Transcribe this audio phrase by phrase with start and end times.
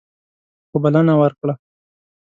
[0.69, 1.53] خو بلنه ورکړه.